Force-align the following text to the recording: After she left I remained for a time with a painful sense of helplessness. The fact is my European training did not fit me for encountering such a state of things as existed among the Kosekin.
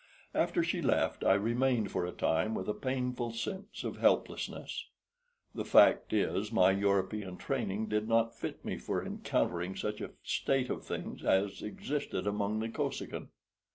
After 0.33 0.63
she 0.63 0.81
left 0.81 1.23
I 1.23 1.35
remained 1.35 1.91
for 1.91 2.07
a 2.07 2.11
time 2.11 2.55
with 2.55 2.67
a 2.67 2.73
painful 2.73 3.33
sense 3.33 3.83
of 3.83 3.97
helplessness. 3.97 4.87
The 5.53 5.63
fact 5.63 6.11
is 6.11 6.51
my 6.51 6.71
European 6.71 7.37
training 7.37 7.85
did 7.89 8.09
not 8.09 8.33
fit 8.33 8.65
me 8.65 8.79
for 8.79 9.05
encountering 9.05 9.75
such 9.75 10.01
a 10.01 10.13
state 10.23 10.71
of 10.71 10.83
things 10.83 11.23
as 11.23 11.61
existed 11.61 12.25
among 12.25 12.61
the 12.61 12.69
Kosekin. 12.69 13.27